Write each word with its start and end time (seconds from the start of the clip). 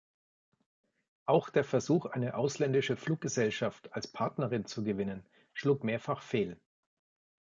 Auch 1.27 1.51
der 1.51 1.63
Versuch, 1.63 2.07
eine 2.07 2.33
ausländische 2.35 2.97
Fluggesellschaft 2.97 3.93
als 3.93 4.07
Partnerin 4.11 4.65
zu 4.65 4.83
gewinnen, 4.83 5.23
schlug 5.53 5.83
mehrfach 5.83 6.23
fehl. 6.23 6.59